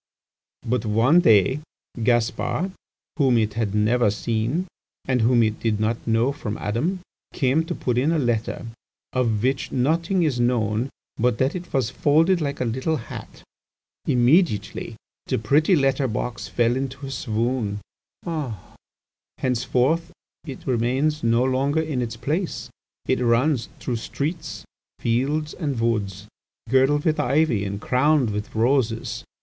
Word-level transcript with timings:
"But 0.65 0.83
one 0.83 1.19
day, 1.19 1.59
Gaspar, 2.01 2.71
whom 3.17 3.37
it 3.37 3.53
had 3.53 3.75
never 3.75 4.09
seen, 4.09 4.65
and 5.05 5.21
whom 5.21 5.43
it 5.43 5.59
did 5.59 5.79
not 5.79 6.07
know 6.07 6.31
from 6.31 6.57
Adam, 6.57 7.01
came 7.35 7.63
to 7.65 7.75
put 7.75 7.99
in 7.99 8.11
a 8.11 8.17
letter, 8.17 8.65
of 9.13 9.43
which 9.43 9.71
nothing 9.71 10.23
is 10.23 10.39
known 10.39 10.89
but 11.17 11.37
that 11.37 11.53
it 11.53 11.71
was 11.71 11.91
folded 11.91 12.41
like 12.41 12.59
a 12.59 12.65
little 12.65 12.97
hat. 12.97 13.43
Immediately 14.07 14.95
the 15.27 15.37
pretty 15.37 15.75
letter 15.75 16.07
box 16.07 16.47
fell 16.47 16.75
into 16.75 17.05
a 17.05 17.11
swoon. 17.11 17.79
Henceforth 19.37 20.11
it 20.45 20.65
remains 20.65 21.21
no 21.23 21.43
longer 21.43 21.79
in 21.79 22.01
its 22.01 22.17
place; 22.17 22.71
it 23.05 23.19
runs 23.19 23.69
through 23.79 23.97
streets, 23.97 24.65
fields, 24.97 25.53
and 25.53 25.79
woods, 25.79 26.27
girdled 26.71 27.05
with 27.05 27.19
ivy, 27.19 27.63
and 27.65 27.79
crowned 27.81 28.31
with 28.31 28.55
roses. 28.55 29.23